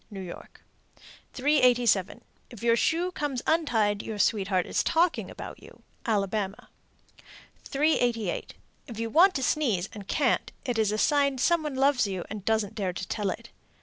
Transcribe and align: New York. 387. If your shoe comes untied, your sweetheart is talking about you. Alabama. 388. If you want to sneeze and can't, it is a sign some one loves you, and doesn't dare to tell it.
New 0.09 0.19
York. 0.21 0.63
387. 1.35 2.21
If 2.49 2.63
your 2.63 2.75
shoe 2.75 3.11
comes 3.11 3.43
untied, 3.45 4.01
your 4.01 4.17
sweetheart 4.17 4.65
is 4.65 4.81
talking 4.83 5.29
about 5.29 5.61
you. 5.61 5.83
Alabama. 6.07 6.69
388. 7.65 8.55
If 8.87 8.97
you 8.99 9.11
want 9.11 9.35
to 9.35 9.43
sneeze 9.43 9.89
and 9.93 10.07
can't, 10.07 10.51
it 10.65 10.79
is 10.79 10.91
a 10.91 10.97
sign 10.97 11.37
some 11.37 11.61
one 11.61 11.75
loves 11.75 12.07
you, 12.07 12.23
and 12.31 12.43
doesn't 12.43 12.73
dare 12.73 12.93
to 12.93 13.07
tell 13.07 13.29
it. 13.29 13.49